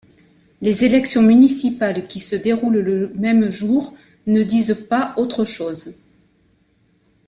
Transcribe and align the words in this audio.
Les 0.61 0.83
élections 0.83 1.21
municipales 1.21 2.07
qui 2.07 2.19
se 2.19 2.35
déroulent 2.35 2.79
le 2.79 3.13
même 3.13 3.51
jour 3.51 3.93
ne 4.25 4.41
disent 4.41 4.87
pas 4.89 5.13
autre 5.15 5.45
chose. 5.45 5.93